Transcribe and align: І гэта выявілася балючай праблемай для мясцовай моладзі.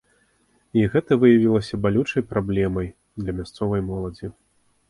І 0.79 0.85
гэта 0.95 1.17
выявілася 1.23 1.79
балючай 1.83 2.25
праблемай 2.31 2.91
для 3.25 3.31
мясцовай 3.41 3.81
моладзі. 3.93 4.27